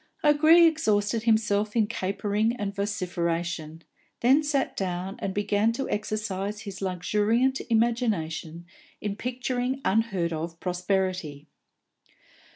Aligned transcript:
O'Gree 0.23 0.65
exhausted 0.65 1.21
himself 1.25 1.75
in 1.75 1.85
capering 1.85 2.55
and 2.55 2.73
vociferation, 2.73 3.83
then 4.21 4.41
sat 4.41 4.75
down 4.75 5.15
and 5.19 5.31
began 5.31 5.71
to 5.73 5.87
exercise 5.91 6.61
his 6.61 6.81
luxuriant 6.81 7.61
imagination 7.69 8.65
in 8.99 9.15
picturing 9.15 9.79
unheard 9.85 10.33
of 10.33 10.59
prosperity. 10.59 11.45